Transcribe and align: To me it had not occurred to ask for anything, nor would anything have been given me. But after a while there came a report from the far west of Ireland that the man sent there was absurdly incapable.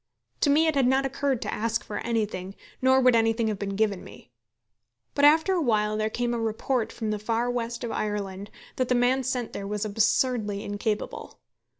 To 0.39 0.49
me 0.49 0.65
it 0.65 0.73
had 0.73 0.87
not 0.87 1.05
occurred 1.05 1.43
to 1.43 1.53
ask 1.53 1.83
for 1.83 1.99
anything, 1.99 2.55
nor 2.81 2.99
would 2.99 3.15
anything 3.15 3.49
have 3.49 3.59
been 3.59 3.75
given 3.75 4.03
me. 4.03 4.31
But 5.13 5.25
after 5.25 5.53
a 5.53 5.61
while 5.61 5.95
there 5.95 6.09
came 6.09 6.33
a 6.33 6.39
report 6.39 6.91
from 6.91 7.11
the 7.11 7.19
far 7.19 7.51
west 7.51 7.83
of 7.83 7.91
Ireland 7.91 8.49
that 8.77 8.87
the 8.89 8.95
man 8.95 9.21
sent 9.21 9.53
there 9.53 9.67
was 9.67 9.85
absurdly 9.85 10.63
incapable. 10.63 11.39